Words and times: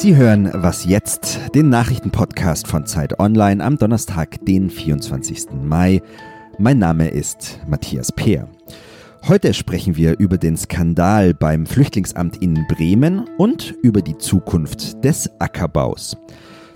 Sie 0.00 0.16
hören 0.16 0.48
Was 0.54 0.86
jetzt, 0.86 1.38
den 1.54 1.68
Nachrichtenpodcast 1.68 2.66
von 2.66 2.86
Zeit 2.86 3.20
Online 3.20 3.62
am 3.62 3.76
Donnerstag, 3.76 4.42
den 4.46 4.70
24. 4.70 5.48
Mai. 5.62 6.00
Mein 6.56 6.78
Name 6.78 7.08
ist 7.08 7.60
Matthias 7.68 8.10
Peer. 8.10 8.48
Heute 9.28 9.52
sprechen 9.52 9.98
wir 9.98 10.18
über 10.18 10.38
den 10.38 10.56
Skandal 10.56 11.34
beim 11.34 11.66
Flüchtlingsamt 11.66 12.38
in 12.38 12.66
Bremen 12.66 13.28
und 13.36 13.74
über 13.82 14.00
die 14.00 14.16
Zukunft 14.16 15.04
des 15.04 15.30
Ackerbaus. 15.38 16.16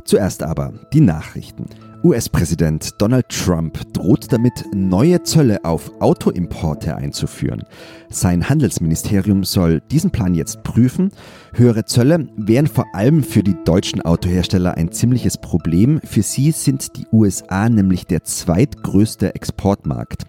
Zuerst 0.05 0.43
aber 0.43 0.75
die 0.93 1.01
Nachrichten. 1.01 1.65
US-Präsident 2.05 2.91
Donald 2.99 3.31
Trump 3.31 3.81
droht 3.95 4.31
damit, 4.31 4.53
neue 4.75 5.23
Zölle 5.23 5.65
auf 5.65 5.91
Autoimporte 6.01 6.95
einzuführen. 6.95 7.63
Sein 8.11 8.51
Handelsministerium 8.51 9.43
soll 9.43 9.81
diesen 9.91 10.11
Plan 10.11 10.35
jetzt 10.35 10.63
prüfen. 10.65 11.13
Höhere 11.55 11.87
Zölle 11.87 12.29
wären 12.37 12.67
vor 12.67 12.85
allem 12.93 13.23
für 13.23 13.43
die 13.43 13.57
deutschen 13.65 14.03
Autohersteller 14.03 14.77
ein 14.77 14.93
ziemliches 14.93 15.39
Problem. 15.39 15.99
Für 16.05 16.23
sie 16.23 16.51
sind 16.51 16.99
die 16.99 17.07
USA 17.11 17.71
nämlich 17.71 18.07
der 18.07 18.23
zweitgrößte 18.23 19.35
Exportmarkt. 19.35 20.25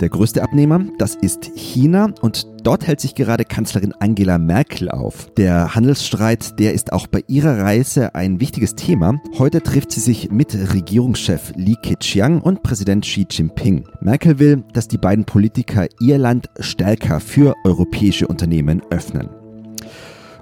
Der 0.00 0.10
größte 0.10 0.40
Abnehmer, 0.40 0.84
das 0.98 1.16
ist 1.16 1.50
China 1.56 2.12
und 2.22 2.46
dort 2.68 2.86
hält 2.86 3.00
sich 3.00 3.14
gerade 3.14 3.46
Kanzlerin 3.46 3.94
Angela 3.98 4.36
Merkel 4.36 4.90
auf. 4.90 5.30
Der 5.38 5.74
Handelsstreit, 5.74 6.58
der 6.58 6.74
ist 6.74 6.92
auch 6.92 7.06
bei 7.06 7.24
ihrer 7.26 7.60
Reise 7.60 8.14
ein 8.14 8.40
wichtiges 8.40 8.74
Thema. 8.74 9.22
Heute 9.38 9.62
trifft 9.62 9.90
sie 9.90 10.00
sich 10.00 10.30
mit 10.30 10.54
Regierungschef 10.54 11.54
Li 11.56 11.76
Keqiang 11.82 12.42
und 12.42 12.62
Präsident 12.62 13.06
Xi 13.06 13.26
Jinping. 13.30 13.88
Merkel 14.02 14.38
will, 14.38 14.64
dass 14.74 14.86
die 14.86 14.98
beiden 14.98 15.24
Politiker 15.24 15.86
ihr 15.98 16.18
Land 16.18 16.50
stärker 16.60 17.20
für 17.20 17.54
europäische 17.64 18.28
Unternehmen 18.28 18.82
öffnen. 18.90 19.37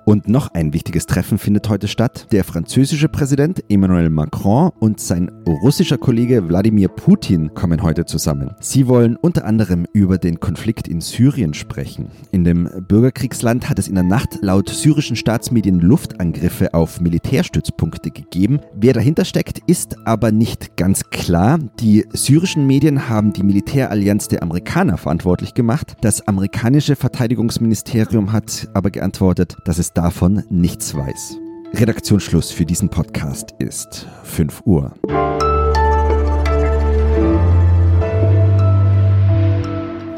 Und 0.08 0.28
noch 0.28 0.54
ein 0.54 0.72
wichtiges 0.72 1.06
Treffen 1.06 1.36
findet 1.36 1.68
heute 1.68 1.88
statt. 1.88 2.28
Der 2.30 2.44
französische 2.44 3.08
Präsident 3.08 3.64
Emmanuel 3.68 4.08
Macron 4.08 4.70
und 4.78 5.00
sein 5.00 5.32
russischer 5.48 5.98
Kollege 5.98 6.48
Wladimir 6.48 6.86
Putin 6.86 7.52
kommen 7.54 7.82
heute 7.82 8.04
zusammen. 8.04 8.54
Sie 8.60 8.86
wollen 8.86 9.16
unter 9.16 9.44
anderem 9.44 9.84
über 9.92 10.18
den 10.18 10.38
Konflikt 10.38 10.86
in 10.86 11.00
Syrien 11.00 11.54
sprechen. 11.54 12.06
In 12.30 12.44
dem 12.44 12.70
Bürgerkriegsland 12.86 13.68
hat 13.68 13.80
es 13.80 13.88
in 13.88 13.96
der 13.96 14.04
Nacht 14.04 14.38
laut 14.42 14.68
syrischen 14.68 15.16
Staatsmedien 15.16 15.80
Luftangriffe 15.80 16.72
auf 16.72 17.00
Militärstützpunkte 17.00 18.12
gegeben. 18.12 18.60
Wer 18.76 18.92
dahinter 18.92 19.24
steckt, 19.24 19.58
ist 19.66 19.96
aber 20.06 20.30
nicht 20.30 20.76
ganz 20.76 21.10
klar. 21.10 21.58
Die 21.80 22.06
syrischen 22.12 22.64
Medien 22.64 23.08
haben 23.08 23.32
die 23.32 23.42
Militärallianz 23.42 24.28
der 24.28 24.44
Amerikaner 24.44 24.98
verantwortlich 24.98 25.54
gemacht. 25.54 25.96
Das 26.00 26.28
amerikanische 26.28 26.94
Verteidigungsministerium 26.94 28.30
hat 28.30 28.68
aber 28.72 28.92
geantwortet, 28.92 29.56
dass 29.64 29.78
es 29.78 29.95
davon 29.96 30.44
nichts 30.50 30.94
weiß. 30.94 31.38
Redaktionsschluss 31.72 32.50
für 32.50 32.66
diesen 32.66 32.90
Podcast 32.90 33.54
ist 33.58 34.06
5 34.24 34.62
Uhr. 34.66 34.92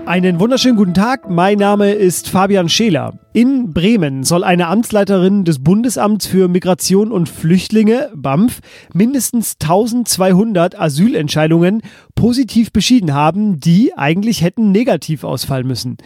Einen 0.09 0.41
wunderschönen 0.41 0.77
guten 0.77 0.95
Tag. 0.95 1.29
Mein 1.29 1.59
Name 1.59 1.93
ist 1.93 2.31
Fabian 2.31 2.71
Scheler. 2.71 3.19
In 3.35 3.75
Bremen 3.75 4.25
soll 4.25 4.43
eine 4.43 4.67
Amtsleiterin 4.69 5.45
des 5.45 5.63
Bundesamts 5.63 6.27
für 6.27 6.49
Migration 6.49 7.13
und 7.13 7.29
Flüchtlinge, 7.29 8.11
BAMF, 8.15 8.61
mindestens 8.95 9.57
1200 9.61 10.81
Asylentscheidungen 10.81 11.83
positiv 12.15 12.73
beschieden 12.73 13.13
haben, 13.13 13.61
die 13.61 13.93
eigentlich 13.99 14.43
hätten 14.43 14.73
negativ 14.73 15.25
ausfallen 15.25 15.67
müssen. 15.67 15.99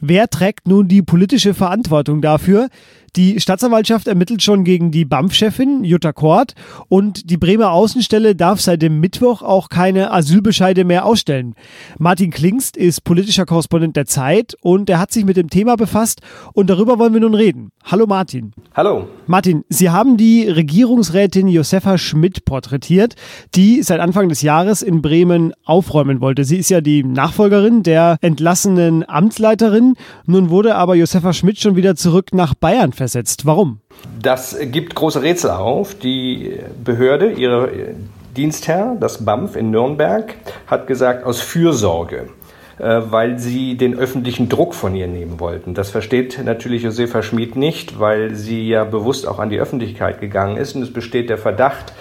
Wer 0.00 0.28
trägt 0.28 0.68
nun 0.68 0.86
die 0.86 1.02
politische 1.02 1.52
Verantwortung 1.52 2.22
dafür? 2.22 2.68
Die 3.16 3.40
Staatsanwaltschaft 3.40 4.06
ermittelt 4.06 4.42
schon 4.42 4.64
gegen 4.64 4.90
die 4.90 5.04
BAMF-Chefin 5.04 5.82
Jutta 5.82 6.12
Kort 6.12 6.54
und 6.88 7.30
die 7.30 7.36
Bremer 7.36 7.72
Außenstelle 7.72 8.36
darf 8.36 8.60
seit 8.60 8.82
dem 8.82 9.00
Mittwoch 9.00 9.42
auch 9.42 9.68
keine 9.70 10.12
Asylbescheide 10.12 10.84
mehr 10.84 11.06
ausstellen. 11.06 11.54
Martin 11.98 12.30
Klingst 12.30 12.76
ist 12.76 13.04
politischer 13.04 13.46
Korrespondent 13.46 13.96
der 13.96 14.06
Zeit 14.06 14.56
und 14.60 14.90
er 14.90 14.98
hat 14.98 15.12
sich 15.12 15.24
mit 15.24 15.36
dem 15.36 15.48
Thema 15.48 15.76
befasst 15.76 16.20
und 16.52 16.68
darüber 16.68 16.98
wollen 16.98 17.14
wir 17.14 17.20
nun 17.20 17.34
reden. 17.34 17.70
Hallo 17.84 18.06
Martin. 18.06 18.52
Hallo. 18.74 19.08
Martin, 19.26 19.64
Sie 19.70 19.88
haben 19.88 20.18
die 20.18 20.46
Regierungsrätin 20.46 21.48
Josefa 21.48 21.96
Schmidt 21.96 22.44
porträtiert, 22.44 23.14
die 23.54 23.82
seit 23.82 24.00
Anfang 24.00 24.28
des 24.28 24.42
Jahres 24.42 24.82
in 24.82 25.00
Bremen 25.00 25.54
aufräumen 25.64 26.20
wollte. 26.20 26.44
Sie 26.44 26.56
ist 26.56 26.68
ja 26.68 26.82
die 26.82 27.02
Nachfolgerin 27.02 27.82
der 27.82 28.18
entlassenen 28.20 29.08
Amtsleiterin. 29.08 29.94
Nun 30.26 30.50
wurde 30.50 30.76
aber 30.76 30.94
Josefa 30.94 31.32
Schmidt 31.32 31.58
schon 31.58 31.76
wieder 31.76 31.96
zurück 31.96 32.34
nach 32.34 32.54
Bayern 32.54 32.92
versetzt. 32.98 33.46
Warum? 33.46 33.80
Das 34.20 34.56
gibt 34.60 34.94
große 34.94 35.22
Rätsel 35.22 35.50
auf. 35.50 35.94
Die 35.94 36.58
Behörde, 36.84 37.32
ihre 37.32 37.70
Dienstherr, 38.36 38.96
das 39.00 39.24
BAMF 39.24 39.56
in 39.56 39.70
Nürnberg, 39.70 40.34
hat 40.66 40.86
gesagt, 40.86 41.24
aus 41.24 41.40
Fürsorge 41.40 42.28
äh, 42.78 43.00
weil 43.10 43.38
sie 43.38 43.76
den 43.76 43.98
öffentlichen 43.98 44.48
Druck 44.48 44.74
von 44.74 44.94
ihr 44.94 45.08
nehmen 45.08 45.40
wollten. 45.40 45.74
Das 45.74 45.90
versteht 45.90 46.40
natürlich 46.44 46.82
Josefa 46.82 47.22
Schmid 47.22 47.56
nicht, 47.56 47.98
weil 47.98 48.34
sie 48.34 48.68
ja 48.68 48.84
bewusst 48.84 49.26
auch 49.26 49.40
an 49.40 49.50
die 49.50 49.58
Öffentlichkeit 49.58 50.20
gegangen 50.20 50.56
ist 50.56 50.76
und 50.76 50.82
es 50.82 50.92
besteht 50.92 51.28
der 51.28 51.38
Verdacht, 51.38 51.92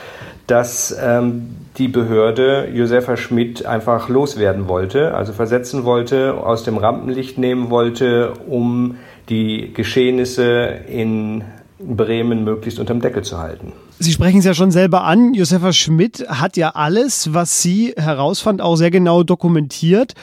dass 0.46 0.98
ähm, 1.04 1.56
die 1.78 1.88
Behörde 1.90 2.70
Josefa 2.74 3.18
Schmidt 3.18 3.66
einfach 3.66 4.08
loswerden 4.08 4.68
wollte, 4.68 5.14
also 5.14 5.34
versetzen 5.34 5.84
wollte, 5.84 6.36
aus 6.36 6.64
dem 6.64 6.78
Rampenlicht 6.78 7.38
nehmen 7.38 7.70
wollte, 7.70 8.34
um 8.48 8.96
die 9.30 9.74
Geschehnisse 9.74 10.80
in 10.88 11.44
Bremen 11.80 12.44
möglichst 12.44 12.80
unterm 12.80 13.02
Deckel 13.02 13.24
zu 13.24 13.38
halten. 13.38 13.74
Sie 14.00 14.12
sprechen 14.12 14.40
es 14.40 14.46
ja 14.46 14.54
schon 14.54 14.72
selber 14.72 15.04
an. 15.04 15.34
Josefa 15.34 15.74
Schmidt 15.74 16.28
hat 16.28 16.58
ja 16.58 16.72
alles, 16.72 17.34
was 17.34 17.62
sie 17.62 17.94
herausfand, 17.98 18.62
auch 18.62 18.76
sehr 18.76 18.92
genau 18.92 19.24
dokumentiert 19.24 20.14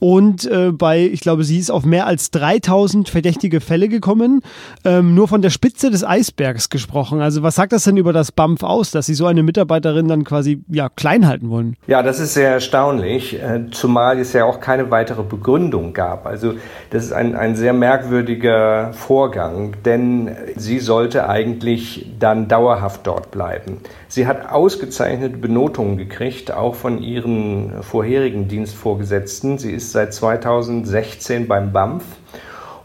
und 0.00 0.44
äh, 0.46 0.70
bei, 0.72 1.00
ich 1.00 1.20
glaube, 1.20 1.44
sie 1.44 1.58
ist 1.58 1.70
auf 1.70 1.84
mehr 1.84 2.06
als 2.06 2.30
3000 2.30 3.08
verdächtige 3.08 3.60
Fälle 3.60 3.88
gekommen. 3.88 4.42
Ähm, 4.84 5.14
nur 5.14 5.28
von 5.28 5.42
der 5.42 5.50
Spitze 5.50 5.90
des 5.90 6.04
Eisbergs 6.04 6.68
gesprochen. 6.68 7.20
Also 7.20 7.42
was 7.42 7.56
sagt 7.56 7.72
das 7.72 7.84
denn 7.84 7.96
über 7.96 8.12
das 8.12 8.32
BAMF 8.32 8.62
aus, 8.62 8.90
dass 8.90 9.06
sie 9.06 9.14
so 9.14 9.26
eine 9.26 9.42
Mitarbeiterin 9.42 10.08
dann 10.08 10.24
quasi 10.24 10.62
ja, 10.68 10.88
klein 10.88 11.26
halten 11.26 11.50
wollen? 11.50 11.76
Ja, 11.86 12.02
das 12.02 12.20
ist 12.20 12.34
sehr 12.34 12.50
erstaunlich, 12.50 13.34
äh, 13.34 13.70
zumal 13.70 14.18
es 14.18 14.32
ja 14.32 14.44
auch 14.44 14.60
keine 14.60 14.90
weitere 14.90 15.22
Begründung 15.22 15.92
gab. 15.92 16.26
Also 16.26 16.54
das 16.90 17.04
ist 17.04 17.12
ein, 17.12 17.34
ein 17.34 17.56
sehr 17.56 17.72
merkwürdiger 17.72 18.92
Vorgang, 18.92 19.74
denn 19.84 20.30
sie 20.56 20.78
sollte 20.78 21.28
eigentlich 21.28 22.06
dann 22.18 22.48
dauerhaft 22.48 23.06
dort 23.06 23.30
bleiben. 23.30 23.78
Sie 24.08 24.26
hat 24.26 24.50
ausgezeichnete 24.50 25.36
Benotungen 25.36 25.98
gekriegt, 25.98 26.52
auch 26.52 26.74
von 26.74 27.02
ihren 27.02 27.82
vorherigen 27.82 28.48
Dienstvorgesetzten. 28.48 29.58
Sie 29.58 29.72
ist 29.72 29.87
ist 29.88 29.92
seit 29.92 30.12
2016 30.12 31.48
beim 31.48 31.72
BAMF 31.72 32.04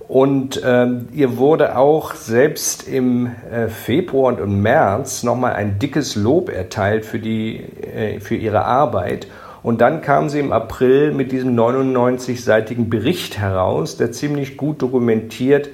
und 0.07 0.61
ähm, 0.63 1.07
ihr 1.13 1.37
wurde 1.37 1.77
auch 1.77 2.13
selbst 2.15 2.87
im 2.87 3.29
äh, 3.51 3.67
Februar 3.67 4.33
und 4.33 4.39
im 4.39 4.61
März 4.61 5.23
nochmal 5.23 5.53
ein 5.53 5.79
dickes 5.79 6.15
Lob 6.15 6.49
erteilt 6.49 7.05
für, 7.05 7.19
die, 7.19 7.57
äh, 7.57 8.19
für 8.21 8.35
ihre 8.35 8.63
Arbeit. 8.63 9.27
Und 9.63 9.81
dann 9.81 10.01
kam 10.01 10.29
sie 10.29 10.39
im 10.39 10.53
April 10.53 11.13
mit 11.13 11.31
diesem 11.31 11.55
99-seitigen 11.57 12.89
Bericht 12.89 13.37
heraus, 13.37 13.97
der 13.97 14.11
ziemlich 14.11 14.55
gut 14.55 14.81
dokumentiert, 14.81 15.69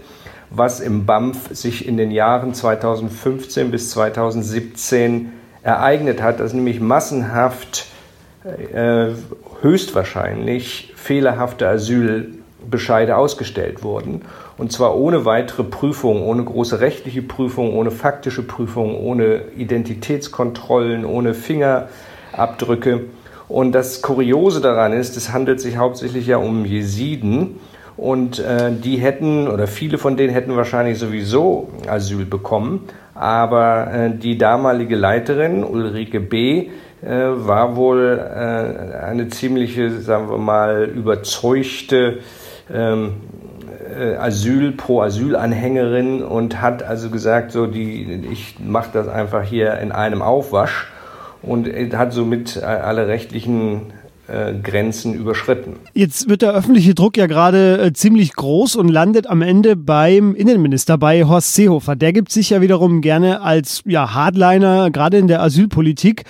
was 0.49 0.79
im 0.79 1.05
BAMF 1.05 1.49
sich 1.51 1.87
in 1.87 1.97
den 1.97 2.09
Jahren 2.09 2.55
2015 2.55 3.69
bis 3.69 3.91
2017 3.91 5.31
ereignet 5.61 6.23
hat, 6.23 6.39
dass 6.39 6.53
nämlich 6.53 6.79
massenhaft 6.79 7.85
äh, 8.73 9.09
höchstwahrscheinlich 9.61 10.93
fehlerhafte 10.95 11.67
Asylbescheide 11.67 13.17
ausgestellt 13.17 13.83
wurden. 13.83 14.21
Und 14.57 14.71
zwar 14.71 14.97
ohne 14.97 15.25
weitere 15.25 15.63
Prüfung, 15.63 16.23
ohne 16.23 16.43
große 16.43 16.81
rechtliche 16.81 17.21
Prüfung, 17.21 17.73
ohne 17.75 17.91
faktische 17.91 18.43
Prüfung, 18.43 18.99
ohne 18.99 19.43
Identitätskontrollen, 19.55 21.05
ohne 21.05 21.33
Fingerabdrücke. 21.33 23.01
Und 23.47 23.71
das 23.71 24.01
Kuriose 24.01 24.61
daran 24.61 24.93
ist, 24.93 25.17
es 25.17 25.31
handelt 25.31 25.59
sich 25.61 25.77
hauptsächlich 25.77 26.27
ja 26.27 26.37
um 26.37 26.65
Jesiden. 26.65 27.59
Und 27.97 28.39
äh, 28.39 28.71
die 28.71 28.97
hätten, 28.97 29.47
oder 29.47 29.67
viele 29.67 29.97
von 29.97 30.15
denen 30.15 30.31
hätten 30.31 30.55
wahrscheinlich 30.55 30.99
sowieso 30.99 31.69
Asyl 31.87 32.25
bekommen. 32.25 32.87
Aber 33.19 33.91
äh, 33.93 34.09
die 34.17 34.37
damalige 34.37 34.95
Leiterin, 34.95 35.65
Ulrike 35.65 36.21
B., 36.21 36.69
äh, 37.01 37.09
war 37.09 37.75
wohl 37.75 38.17
äh, 38.17 38.95
eine 39.03 39.27
ziemliche, 39.27 39.91
sagen 39.99 40.29
wir 40.29 40.37
mal, 40.37 40.85
überzeugte 40.85 42.19
ähm, 42.73 43.17
äh, 43.93 44.15
Asyl, 44.15 44.71
Pro-Asyl-Anhängerin 44.71 46.23
und 46.23 46.61
hat 46.61 46.81
also 46.81 47.09
gesagt, 47.09 47.51
so 47.51 47.67
die, 47.67 48.25
ich 48.31 48.55
mache 48.61 48.91
das 48.93 49.09
einfach 49.09 49.43
hier 49.43 49.77
in 49.79 49.91
einem 49.91 50.21
Aufwasch 50.21 50.87
und 51.41 51.67
hat 51.97 52.13
somit 52.13 52.63
alle 52.63 53.07
rechtlichen 53.07 53.81
äh, 53.81 53.98
Grenzen 54.61 55.13
überschritten. 55.13 55.77
Jetzt 55.93 56.29
wird 56.29 56.41
der 56.41 56.51
öffentliche 56.51 56.93
Druck 56.93 57.17
ja 57.17 57.27
gerade 57.27 57.79
äh, 57.79 57.93
ziemlich 57.93 58.33
groß 58.33 58.75
und 58.75 58.89
landet 58.89 59.27
am 59.27 59.41
Ende 59.41 59.75
beim 59.75 60.35
Innenminister, 60.35 60.97
bei 60.97 61.23
Horst 61.25 61.55
Seehofer. 61.55 61.95
Der 61.95 62.13
gibt 62.13 62.31
sich 62.31 62.51
ja 62.51 62.61
wiederum 62.61 63.01
gerne 63.01 63.41
als 63.41 63.81
ja, 63.85 64.13
Hardliner, 64.13 64.91
gerade 64.91 65.17
in 65.17 65.27
der 65.27 65.41
Asylpolitik. 65.41 66.23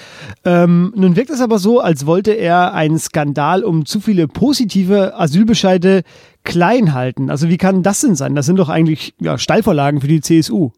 Ähm, 0.46 0.94
nun 0.96 1.16
wirkt 1.16 1.30
es 1.30 1.42
aber 1.42 1.60
so, 1.60 1.80
als 1.80 2.06
wollte 2.06 2.31
er 2.31 2.74
einen 2.74 3.00
Skandal 3.00 3.63
um 3.63 3.86
zu 3.86 4.00
viele 4.00 4.28
positive 4.28 5.19
Asylbescheide 5.19 6.04
klein 6.44 6.94
halten. 6.94 7.30
Also 7.30 7.50
wie 7.50 7.57
kann 7.57 7.84
das 7.84 8.02
denn 8.02 8.16
sein? 8.16 8.36
Das 8.36 8.45
sind 8.45 8.57
doch 8.57 8.69
eigentlich 8.69 9.13
ja, 9.19 9.38
Steilvorlagen 9.38 10.02
für 10.02 10.07
die 10.07 10.22
CSU. 10.22 10.72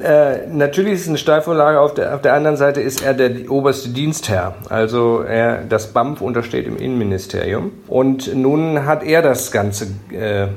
Äh, 0.00 0.48
natürlich 0.48 0.94
ist 0.94 1.02
es 1.02 1.08
eine 1.08 1.18
Steilvorlage, 1.18 1.80
auf 1.80 1.94
der, 1.94 2.14
auf 2.14 2.22
der 2.22 2.34
anderen 2.34 2.56
Seite 2.56 2.80
ist 2.80 3.04
er 3.04 3.14
der 3.14 3.50
oberste 3.50 3.90
Dienstherr. 3.90 4.54
Also 4.68 5.20
er, 5.20 5.62
das 5.62 5.92
BAMF 5.92 6.20
untersteht 6.20 6.66
im 6.66 6.76
Innenministerium. 6.76 7.72
Und 7.86 8.34
nun 8.34 8.84
hat 8.84 9.04
er 9.04 9.22
das 9.22 9.52
Ganze 9.52 9.86
äh, 10.10 10.48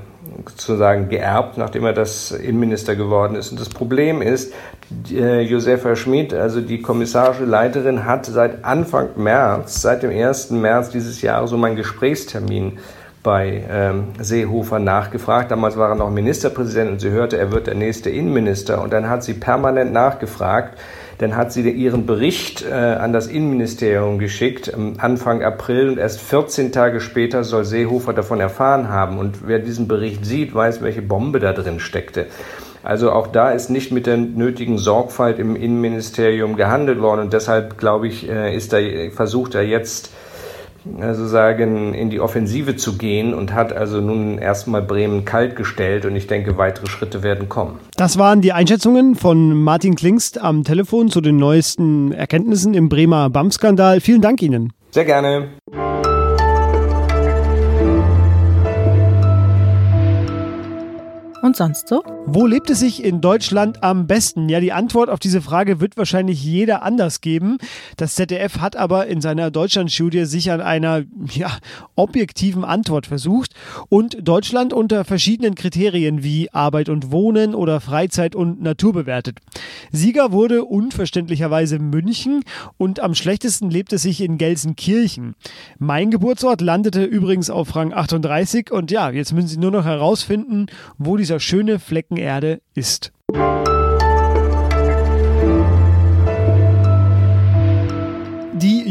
sozusagen 0.48 1.10
geerbt, 1.10 1.58
nachdem 1.58 1.86
er 1.86 1.94
das 1.94 2.32
Innenminister 2.32 2.96
geworden 2.96 3.36
ist. 3.36 3.52
Und 3.52 3.60
das 3.60 3.70
Problem 3.70 4.22
ist, 4.22 4.54
äh, 5.12 5.42
Josefa 5.42 5.96
Schmidt, 5.96 6.34
also 6.34 6.62
die 6.62 6.82
kommissarische 6.82 7.46
Leiterin, 7.46 8.06
hat 8.06 8.26
seit 8.26 8.66
Anfang 8.66 9.10
März, 9.16 9.82
seit 9.82 10.02
dem 10.02 10.12
1. 10.12 10.52
März 10.52 10.90
dieses 10.90 11.22
Jahres 11.22 11.52
um 11.52 11.64
einen 11.64 11.76
Gesprächstermin 11.76 12.80
bei 13.24 13.64
ähm, 13.70 14.06
Seehofer 14.20 14.80
nachgefragt. 14.80 15.52
Damals 15.52 15.78
war 15.78 15.90
er 15.90 15.96
noch 15.96 16.10
Ministerpräsident 16.10 16.92
und 16.92 17.00
sie 17.00 17.10
hörte, 17.10 17.38
er 17.38 17.52
wird 17.52 17.68
der 17.68 17.76
nächste 17.76 18.10
Innenminister. 18.10 18.82
Und 18.82 18.94
dann 18.94 19.10
hat 19.10 19.24
sie 19.24 19.34
permanent 19.34 19.92
nachgefragt. 19.92 20.78
Dann 21.18 21.36
hat 21.36 21.52
sie 21.52 21.70
ihren 21.70 22.06
Bericht 22.06 22.66
äh, 22.66 22.74
an 22.74 23.12
das 23.12 23.28
Innenministerium 23.28 24.20
geschickt, 24.20 24.74
Anfang 25.00 25.44
April. 25.44 25.90
Und 25.90 25.98
erst 25.98 26.22
14 26.22 26.72
Tage 26.72 27.02
später 27.02 27.44
soll 27.44 27.66
Seehofer 27.66 28.14
davon 28.14 28.40
erfahren 28.40 28.88
haben. 28.88 29.20
Und 29.20 29.46
wer 29.48 29.60
diesen 29.60 29.90
Bericht 29.90 30.26
sieht, 30.26 30.56
weiß, 30.56 30.82
welche 30.82 31.02
Bombe 31.02 31.40
da 31.40 31.52
drin 31.52 31.82
steckte. 31.82 32.28
Also 32.84 33.12
auch 33.12 33.28
da 33.28 33.52
ist 33.52 33.70
nicht 33.70 33.92
mit 33.92 34.08
der 34.08 34.16
nötigen 34.16 34.78
Sorgfalt 34.78 35.40
im 35.40 35.58
Innenministerium 35.58 36.56
gehandelt 36.56 37.02
worden. 37.02 37.20
Und 37.20 37.34
deshalb, 37.34 37.78
glaube 37.78 38.08
ich, 38.08 38.30
äh, 38.30 38.56
ist 38.56 38.72
er, 38.72 39.12
versucht 39.12 39.56
er 39.56 39.64
jetzt, 39.64 40.12
also 41.00 41.28
sagen, 41.28 41.94
in 41.94 42.10
die 42.10 42.20
Offensive 42.20 42.76
zu 42.76 42.98
gehen 42.98 43.34
und 43.34 43.54
hat 43.54 43.74
also 43.74 44.02
nun 44.02 44.38
erstmal 44.38 44.82
Bremen 44.82 45.26
kalt 45.26 45.56
gestellt 45.56 46.06
und 46.06 46.16
ich 46.16 46.28
denke, 46.28 46.58
weitere 46.58 46.88
Schritte 46.88 47.24
werden 47.24 47.50
kommen. 47.50 47.80
Das 47.96 48.18
waren 48.18 48.42
die 48.42 48.54
Einschätzungen 48.54 49.16
von 49.16 49.54
Martin 49.54 49.96
Klingst 49.96 50.42
am 50.42 50.64
Telefon 50.64 51.10
zu 51.10 51.22
den 51.22 51.38
neuesten 51.38 52.12
Erkenntnissen 52.12 52.74
im 52.74 52.90
Bremer 52.90 53.30
BAM-Skandal. 53.30 54.02
Vielen 54.02 54.22
Dank 54.22 54.42
Ihnen. 54.42 54.74
Sehr 54.92 55.06
gerne. 55.06 55.50
Und 61.42 61.56
sonst 61.56 61.88
so? 61.88 62.04
Wo 62.32 62.46
lebt 62.46 62.70
es 62.70 62.80
sich 62.80 63.04
in 63.04 63.22
Deutschland 63.22 63.84
am 63.84 64.06
besten? 64.06 64.50
Ja, 64.50 64.60
die 64.60 64.74
Antwort 64.74 65.10
auf 65.10 65.20
diese 65.20 65.42
Frage 65.42 65.80
wird 65.80 65.96
wahrscheinlich 65.98 66.44
jeder 66.44 66.84
anders 66.84 67.22
geben. 67.22 67.58
Das 67.98 68.16
ZDF 68.16 68.60
hat 68.60 68.76
aber 68.76 69.08
in 69.08 69.22
seiner 69.22 69.50
Deutschlandstudie 69.50 70.26
sich 70.26 70.52
an 70.52 70.60
einer 70.60 71.04
ja, 71.32 71.58
objektiven 71.96 72.66
Antwort 72.66 73.08
versucht 73.08 73.54
und 73.88 74.18
Deutschland 74.28 74.74
unter 74.74 75.06
verschiedenen 75.06 75.56
Kriterien 75.56 76.22
wie 76.22 76.52
Arbeit 76.52 76.90
und 76.90 77.12
Wohnen 77.12 77.56
oder 77.56 77.80
Freizeit 77.80 78.36
und 78.36 78.62
Natur 78.62 78.94
bewertet. 78.94 79.40
Sieger 79.92 80.32
wurde 80.32 80.66
unverständlicherweise 80.66 81.80
München 81.80 82.44
und 82.78 83.00
am 83.00 83.16
schlechtesten 83.16 83.72
lebt 83.72 83.94
es 83.94 84.02
sich 84.02 84.22
in 84.22 84.38
Gelsenkirchen. 84.38 85.36
Mein 85.80 86.12
Geburtsort 86.12 86.62
landete 86.62 87.06
übrigens 87.06 87.50
auf 87.50 87.76
Rang 87.76 87.94
38 87.94 88.72
und 88.72 88.92
ja, 88.92 89.10
jetzt 89.10 89.34
müssen 89.34 89.48
Sie 89.48 89.58
nur 89.58 89.72
noch 89.72 89.86
herausfinden, 89.86 90.68
wo 90.98 91.18
die 91.18 91.30
dieser 91.30 91.40
schöne 91.40 91.78
Flecken 91.78 92.18
Erde 92.20 92.62
ist. 92.76 93.12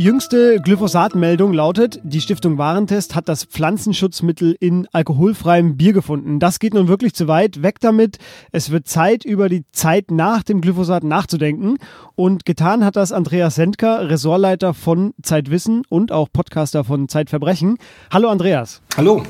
Jüngste 0.08 0.58
Glyphosat-Meldung 0.62 1.52
lautet, 1.52 2.00
die 2.02 2.22
Stiftung 2.22 2.56
Warentest 2.56 3.14
hat 3.14 3.28
das 3.28 3.44
Pflanzenschutzmittel 3.44 4.56
in 4.58 4.88
alkoholfreiem 4.90 5.76
Bier 5.76 5.92
gefunden. 5.92 6.40
Das 6.40 6.60
geht 6.60 6.72
nun 6.72 6.88
wirklich 6.88 7.12
zu 7.12 7.28
weit. 7.28 7.62
Weg 7.62 7.78
damit. 7.80 8.16
Es 8.50 8.70
wird 8.70 8.88
Zeit, 8.88 9.26
über 9.26 9.50
die 9.50 9.66
Zeit 9.70 10.10
nach 10.10 10.42
dem 10.42 10.62
Glyphosat 10.62 11.04
nachzudenken. 11.04 11.76
Und 12.14 12.46
getan 12.46 12.86
hat 12.86 12.96
das 12.96 13.12
Andreas 13.12 13.56
Sendker, 13.56 14.08
Ressortleiter 14.08 14.72
von 14.72 15.12
Zeitwissen 15.22 15.82
und 15.90 16.10
auch 16.10 16.28
Podcaster 16.32 16.84
von 16.84 17.10
Zeitverbrechen. 17.10 17.76
Hallo 18.10 18.30
Andreas. 18.30 18.80
Hallo. 18.96 19.22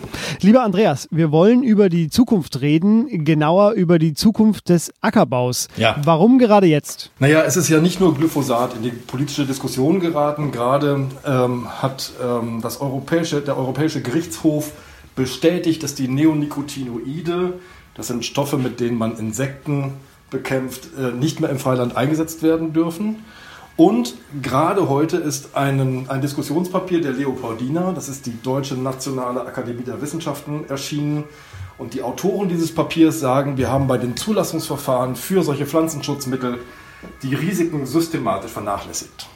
Lieber 0.43 0.63
Andreas, 0.63 1.09
wir 1.11 1.33
wollen 1.33 1.65
über 1.65 1.89
die 1.89 2.09
Zukunft 2.09 2.61
reden, 2.61 3.25
genauer 3.25 3.73
über 3.73 3.99
die 3.99 4.15
Zukunft 4.15 4.69
des 4.69 4.93
Ackerbaus. 5.01 5.67
Ja. 5.77 5.97
Warum 6.05 6.39
gerade 6.39 6.69
jetzt? 6.69 7.11
Naja, 7.19 7.43
es 7.43 7.57
ist 7.57 7.69
ja 7.69 7.81
nicht 7.81 7.99
nur 7.99 8.15
Glyphosat 8.15 8.77
in 8.77 8.83
die 8.85 8.91
politische 8.91 9.45
Diskussion 9.45 9.99
geraten 9.99 10.29
Staaten 10.29 10.53
gerade 10.69 11.09
ähm, 11.25 11.67
hat 11.81 12.13
ähm, 12.23 12.61
das 12.61 12.81
europäische, 12.83 13.41
der 13.41 13.57
Europäische 13.57 14.03
Gerichtshof 14.03 14.73
bestätigt, 15.17 15.83
dass 15.83 15.95
die 15.95 16.09
Neonicotinoide, 16.09 17.55
das 17.95 18.09
sind 18.09 18.25
Stoffe, 18.25 18.59
mit 18.59 18.79
denen 18.79 18.99
man 18.99 19.17
Insekten 19.17 19.95
bekämpft, 20.31 20.91
äh, 20.99 21.13
nicht 21.13 21.41
mehr 21.41 21.49
im 21.49 21.59
Freiland 21.59 21.97
eingesetzt 21.97 22.43
werden 22.43 22.75
dürfen. 22.75 23.25
Und 23.77 24.15
gerade 24.43 24.91
heute 24.91 25.17
ist 25.17 25.57
ein, 25.57 26.07
ein 26.11 26.21
Diskussionspapier 26.21 27.01
der 27.01 27.13
Leopoldina, 27.13 27.93
das 27.93 28.11
ist 28.11 28.27
die 28.27 28.37
Deutsche 28.43 28.75
Nationale 28.75 29.41
Akademie 29.47 29.85
der 29.85 30.03
Wissenschaften, 30.03 30.69
erschienen. 30.69 31.25
Und 31.79 31.95
die 31.95 32.03
Autoren 32.03 32.49
dieses 32.49 32.75
Papiers 32.75 33.21
sagen, 33.21 33.57
wir 33.57 33.71
haben 33.71 33.87
bei 33.87 33.97
den 33.97 34.17
Zulassungsverfahren 34.17 35.17
für 35.17 35.43
solche 35.43 35.65
Pflanzenschutzmittel 35.65 36.59
die 37.23 37.35
Risiken 37.35 37.87
systematisch 37.87 38.51
vernachlässigt. 38.51 39.29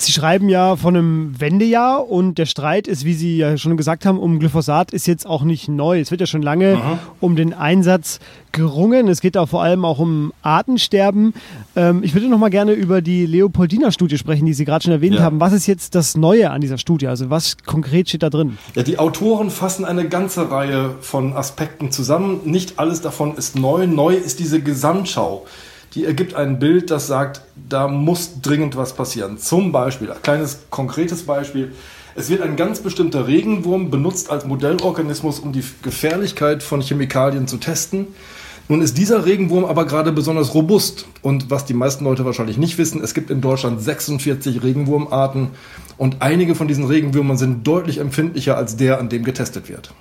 Sie 0.00 0.12
schreiben 0.12 0.48
ja 0.48 0.76
von 0.76 0.96
einem 0.96 1.40
Wendejahr 1.40 2.08
und 2.08 2.38
der 2.38 2.46
Streit 2.46 2.86
ist, 2.86 3.04
wie 3.04 3.14
Sie 3.14 3.36
ja 3.36 3.58
schon 3.58 3.76
gesagt 3.76 4.06
haben, 4.06 4.20
um 4.20 4.38
Glyphosat 4.38 4.92
ist 4.92 5.08
jetzt 5.08 5.26
auch 5.26 5.42
nicht 5.42 5.68
neu. 5.68 5.98
Es 5.98 6.12
wird 6.12 6.20
ja 6.20 6.26
schon 6.28 6.40
lange 6.40 6.76
Aha. 6.76 6.98
um 7.18 7.34
den 7.34 7.52
Einsatz 7.52 8.20
gerungen. 8.52 9.08
Es 9.08 9.20
geht 9.20 9.34
da 9.34 9.46
vor 9.46 9.60
allem 9.60 9.84
auch 9.84 9.98
um 9.98 10.32
Artensterben. 10.40 11.34
Ähm, 11.74 12.04
ich 12.04 12.14
würde 12.14 12.28
noch 12.28 12.38
mal 12.38 12.48
gerne 12.48 12.72
über 12.72 13.02
die 13.02 13.26
Leopoldina-Studie 13.26 14.18
sprechen, 14.18 14.46
die 14.46 14.54
Sie 14.54 14.64
gerade 14.64 14.84
schon 14.84 14.92
erwähnt 14.92 15.16
ja. 15.16 15.22
haben. 15.22 15.40
Was 15.40 15.52
ist 15.52 15.66
jetzt 15.66 15.96
das 15.96 16.16
Neue 16.16 16.50
an 16.50 16.60
dieser 16.60 16.78
Studie? 16.78 17.08
Also 17.08 17.28
was 17.28 17.56
konkret 17.66 18.08
steht 18.08 18.22
da 18.22 18.30
drin? 18.30 18.56
Ja, 18.76 18.84
die 18.84 19.00
Autoren 19.00 19.50
fassen 19.50 19.84
eine 19.84 20.08
ganze 20.08 20.48
Reihe 20.48 20.94
von 21.00 21.32
Aspekten 21.32 21.90
zusammen. 21.90 22.42
Nicht 22.44 22.78
alles 22.78 23.00
davon 23.00 23.34
ist 23.36 23.58
neu. 23.58 23.88
Neu 23.88 24.14
ist 24.14 24.38
diese 24.38 24.62
Gesamtschau 24.62 25.44
die 25.94 26.04
ergibt 26.04 26.34
ein 26.34 26.58
Bild, 26.58 26.90
das 26.90 27.06
sagt, 27.06 27.42
da 27.68 27.88
muss 27.88 28.40
dringend 28.42 28.76
was 28.76 28.94
passieren. 28.94 29.38
Zum 29.38 29.72
Beispiel, 29.72 30.10
ein 30.10 30.22
kleines 30.22 30.60
konkretes 30.70 31.24
Beispiel. 31.24 31.72
Es 32.14 32.28
wird 32.30 32.42
ein 32.42 32.56
ganz 32.56 32.80
bestimmter 32.80 33.26
Regenwurm 33.26 33.90
benutzt 33.90 34.30
als 34.30 34.44
Modellorganismus, 34.44 35.38
um 35.38 35.52
die 35.52 35.64
Gefährlichkeit 35.82 36.62
von 36.62 36.80
Chemikalien 36.80 37.46
zu 37.46 37.58
testen. 37.58 38.08
Nun 38.70 38.82
ist 38.82 38.98
dieser 38.98 39.24
Regenwurm 39.24 39.64
aber 39.64 39.86
gerade 39.86 40.12
besonders 40.12 40.52
robust. 40.52 41.06
Und 41.22 41.50
was 41.50 41.64
die 41.64 41.74
meisten 41.74 42.04
Leute 42.04 42.24
wahrscheinlich 42.24 42.58
nicht 42.58 42.76
wissen, 42.76 43.02
es 43.02 43.14
gibt 43.14 43.30
in 43.30 43.40
Deutschland 43.40 43.80
46 43.80 44.62
Regenwurmarten 44.62 45.50
und 45.96 46.16
einige 46.20 46.54
von 46.54 46.68
diesen 46.68 46.84
Regenwürmern 46.84 47.38
sind 47.38 47.66
deutlich 47.66 47.98
empfindlicher 47.98 48.56
als 48.56 48.76
der, 48.76 48.98
an 48.98 49.08
dem 49.08 49.24
getestet 49.24 49.68
wird. 49.68 49.94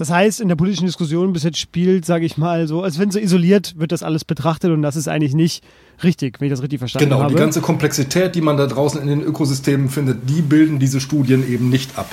Das 0.00 0.08
heißt, 0.08 0.40
in 0.40 0.48
der 0.48 0.56
politischen 0.56 0.86
Diskussion 0.86 1.34
bis 1.34 1.42
jetzt 1.42 1.58
spielt, 1.58 2.06
sage 2.06 2.24
ich 2.24 2.38
mal, 2.38 2.66
so, 2.66 2.82
als 2.82 2.98
wenn 2.98 3.10
so 3.10 3.18
isoliert 3.18 3.74
wird 3.78 3.92
das 3.92 4.02
alles 4.02 4.24
betrachtet 4.24 4.70
und 4.70 4.80
das 4.80 4.96
ist 4.96 5.08
eigentlich 5.08 5.34
nicht 5.34 5.62
richtig, 6.02 6.40
wenn 6.40 6.46
ich 6.46 6.52
das 6.52 6.62
richtig 6.62 6.78
verstanden 6.78 7.10
genau, 7.10 7.20
habe. 7.20 7.28
Genau, 7.28 7.36
die 7.36 7.44
ganze 7.44 7.60
Komplexität, 7.60 8.34
die 8.34 8.40
man 8.40 8.56
da 8.56 8.66
draußen 8.66 8.98
in 8.98 9.08
den 9.08 9.20
Ökosystemen 9.20 9.90
findet, 9.90 10.26
die 10.26 10.40
bilden 10.40 10.78
diese 10.78 11.02
Studien 11.02 11.46
eben 11.46 11.68
nicht 11.68 11.98
ab. 11.98 12.08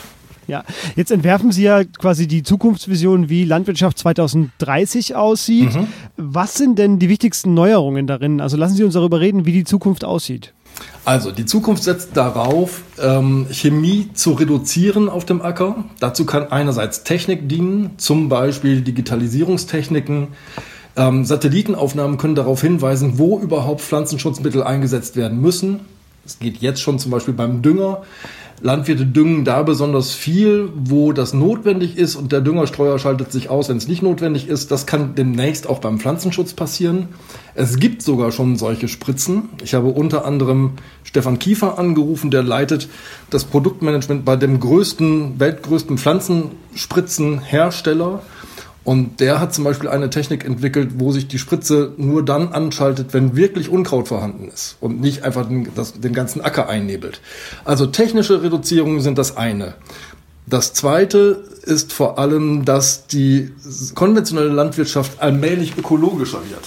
Ja, 0.47 0.65
jetzt 0.97 1.11
entwerfen 1.11 1.53
Sie 1.53 1.63
ja 1.63 1.85
quasi 1.85 2.27
die 2.27 2.43
Zukunftsvision, 2.43 3.29
wie 3.29 3.45
Landwirtschaft 3.45 3.97
2030 3.99 5.15
aussieht. 5.15 5.73
Mhm. 5.73 5.87
Was 6.17 6.55
sind 6.55 6.77
denn 6.77 6.99
die 6.99 7.07
wichtigsten 7.07 7.53
Neuerungen 7.53 8.05
darin? 8.05 8.41
Also 8.41 8.57
lassen 8.57 8.75
Sie 8.75 8.83
uns 8.83 8.95
darüber 8.95 9.21
reden, 9.21 9.45
wie 9.45 9.53
die 9.53 9.63
Zukunft 9.63 10.03
aussieht. 10.03 10.53
Also 11.07 11.31
die 11.31 11.45
Zukunft 11.45 11.83
setzt 11.83 12.17
darauf, 12.17 12.81
ähm, 13.01 13.47
Chemie 13.49 14.09
zu 14.13 14.33
reduzieren 14.33 15.07
auf 15.07 15.23
dem 15.23 15.41
Acker. 15.41 15.85
Dazu 16.01 16.25
kann 16.25 16.51
einerseits 16.51 17.05
Technik 17.05 17.47
dienen, 17.47 17.91
zum 17.95 18.27
Beispiel 18.27 18.81
Digitalisierungstechniken. 18.81 20.27
Ähm, 20.97 21.23
Satellitenaufnahmen 21.23 22.17
können 22.17 22.35
darauf 22.35 22.59
hinweisen, 22.59 23.13
wo 23.17 23.39
überhaupt 23.39 23.79
Pflanzenschutzmittel 23.79 24.63
eingesetzt 24.63 25.15
werden 25.15 25.39
müssen. 25.39 25.79
Es 26.25 26.39
geht 26.39 26.57
jetzt 26.57 26.81
schon 26.81 26.99
zum 26.99 27.09
Beispiel 27.09 27.33
beim 27.33 27.61
Dünger. 27.61 28.03
Landwirte 28.59 29.05
düngen 29.05 29.45
da 29.45 29.61
besonders 29.61 30.13
viel, 30.13 30.69
wo 30.75 31.13
das 31.13 31.33
notwendig 31.33 31.95
ist 31.95 32.15
und 32.15 32.31
der 32.31 32.41
Düngerstreuer 32.41 32.97
schaltet 32.97 33.31
sich 33.31 33.51
aus, 33.51 33.69
wenn 33.69 33.77
es 33.77 33.87
nicht 33.87 34.01
notwendig 34.01 34.47
ist. 34.47 34.71
Das 34.71 34.87
kann 34.87 35.13
demnächst 35.13 35.69
auch 35.69 35.77
beim 35.77 35.99
Pflanzenschutz 35.99 36.53
passieren. 36.53 37.09
Es 37.53 37.77
gibt 37.77 38.01
sogar 38.01 38.31
schon 38.31 38.55
solche 38.55 38.87
Spritzen. 38.87 39.49
Ich 39.63 39.75
habe 39.75 39.89
unter 39.89 40.25
anderem 40.25 40.71
Stefan 41.03 41.37
Kiefer 41.37 41.77
angerufen, 41.77 42.31
der 42.31 42.41
leitet 42.41 42.89
das 43.29 43.43
Produktmanagement 43.43 44.25
bei 44.25 44.35
dem 44.35 44.59
größten, 44.59 45.39
weltgrößten 45.39 45.99
Pflanzenspritzenhersteller. 45.99 48.23
Und 48.87 49.19
der 49.19 49.41
hat 49.41 49.53
zum 49.53 49.65
Beispiel 49.65 49.89
eine 49.89 50.09
Technik 50.09 50.45
entwickelt, 50.45 50.91
wo 50.95 51.11
sich 51.11 51.27
die 51.27 51.39
Spritze 51.39 51.91
nur 51.97 52.23
dann 52.23 52.53
anschaltet, 52.53 53.13
wenn 53.13 53.35
wirklich 53.35 53.67
Unkraut 53.67 54.07
vorhanden 54.07 54.47
ist 54.47 54.77
und 54.79 55.01
nicht 55.01 55.25
einfach 55.25 55.45
den, 55.45 55.67
das, 55.75 55.99
den 55.99 56.13
ganzen 56.13 56.39
Acker 56.39 56.69
einnebelt. 56.69 57.19
Also 57.65 57.87
technische 57.87 58.41
Reduzierungen 58.41 59.01
sind 59.01 59.17
das 59.17 59.35
eine. 59.35 59.73
Das 60.45 60.71
zweite 60.71 61.43
ist 61.63 61.91
vor 61.91 62.17
allem, 62.17 62.63
dass 62.63 63.07
die 63.07 63.51
konventionelle 63.93 64.53
Landwirtschaft 64.53 65.21
allmählich 65.21 65.77
ökologischer 65.77 66.39
wird. 66.49 66.63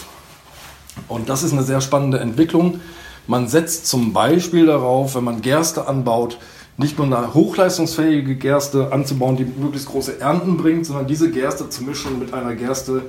Und 1.08 1.30
das 1.30 1.42
ist 1.42 1.54
eine 1.54 1.62
sehr 1.62 1.80
spannende 1.80 2.20
Entwicklung. 2.20 2.80
Man 3.28 3.48
setzt 3.48 3.86
zum 3.86 4.12
Beispiel 4.12 4.66
darauf, 4.66 5.14
wenn 5.14 5.24
man 5.24 5.40
Gerste 5.40 5.88
anbaut, 5.88 6.36
nicht 6.80 6.98
nur 6.98 7.06
eine 7.06 7.34
hochleistungsfähige 7.34 8.36
Gerste 8.36 8.92
anzubauen, 8.92 9.36
die 9.36 9.44
möglichst 9.44 9.88
große 9.88 10.18
Ernten 10.20 10.56
bringt, 10.56 10.86
sondern 10.86 11.06
diese 11.06 11.30
Gerste 11.30 11.68
zu 11.68 11.84
mischen 11.84 12.18
mit 12.18 12.32
einer 12.32 12.54
Gerste, 12.54 13.02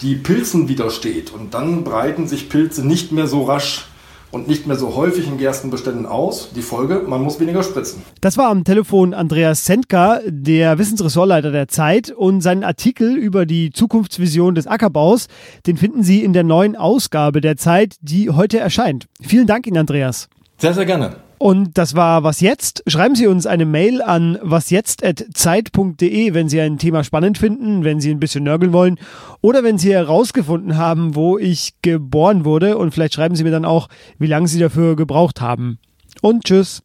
die 0.00 0.16
Pilzen 0.16 0.68
widersteht. 0.68 1.30
Und 1.32 1.52
dann 1.54 1.84
breiten 1.84 2.26
sich 2.26 2.48
Pilze 2.48 2.86
nicht 2.86 3.12
mehr 3.12 3.26
so 3.26 3.44
rasch 3.44 3.86
und 4.30 4.48
nicht 4.48 4.66
mehr 4.66 4.76
so 4.76 4.96
häufig 4.96 5.28
in 5.28 5.36
Gerstenbeständen 5.36 6.06
aus. 6.06 6.52
Die 6.56 6.62
Folge, 6.62 7.02
man 7.06 7.20
muss 7.20 7.38
weniger 7.38 7.62
spritzen. 7.62 8.02
Das 8.22 8.38
war 8.38 8.48
am 8.48 8.64
Telefon 8.64 9.12
Andreas 9.12 9.66
Sendka, 9.66 10.20
der 10.26 10.78
Wissensressortleiter 10.78 11.52
der 11.52 11.68
Zeit 11.68 12.10
und 12.10 12.40
seinen 12.40 12.64
Artikel 12.64 13.14
über 13.14 13.44
die 13.44 13.70
Zukunftsvision 13.72 14.54
des 14.54 14.66
Ackerbaus, 14.66 15.26
den 15.66 15.76
finden 15.76 16.02
Sie 16.02 16.24
in 16.24 16.32
der 16.32 16.44
neuen 16.44 16.76
Ausgabe 16.76 17.42
der 17.42 17.58
Zeit, 17.58 17.96
die 18.00 18.30
heute 18.30 18.58
erscheint. 18.58 19.06
Vielen 19.20 19.46
Dank 19.46 19.66
Ihnen, 19.66 19.76
Andreas. 19.76 20.30
Sehr, 20.56 20.72
sehr 20.72 20.86
gerne. 20.86 21.16
Und 21.42 21.76
das 21.76 21.96
war 21.96 22.22
Was 22.22 22.40
Jetzt. 22.40 22.84
Schreiben 22.86 23.16
Sie 23.16 23.26
uns 23.26 23.48
eine 23.48 23.66
Mail 23.66 24.00
an 24.00 24.38
wasjetzt.zeit.de, 24.42 26.34
wenn 26.34 26.48
Sie 26.48 26.60
ein 26.60 26.78
Thema 26.78 27.02
spannend 27.02 27.36
finden, 27.36 27.82
wenn 27.82 28.00
Sie 28.00 28.12
ein 28.12 28.20
bisschen 28.20 28.44
nörgeln 28.44 28.72
wollen 28.72 28.96
oder 29.40 29.64
wenn 29.64 29.76
Sie 29.76 29.92
herausgefunden 29.92 30.76
haben, 30.76 31.16
wo 31.16 31.38
ich 31.38 31.74
geboren 31.82 32.44
wurde. 32.44 32.78
Und 32.78 32.92
vielleicht 32.92 33.14
schreiben 33.14 33.34
Sie 33.34 33.42
mir 33.42 33.50
dann 33.50 33.64
auch, 33.64 33.88
wie 34.20 34.28
lange 34.28 34.46
Sie 34.46 34.60
dafür 34.60 34.94
gebraucht 34.94 35.40
haben. 35.40 35.80
Und 36.20 36.44
tschüss. 36.44 36.84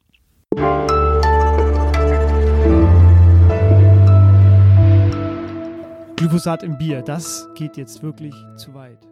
Glyphosat 6.16 6.64
im 6.64 6.80
Bier, 6.80 7.04
das 7.04 7.48
geht 7.54 7.78
jetzt 7.78 8.02
wirklich 8.02 8.34
zu 8.56 8.74
weit. 8.74 9.07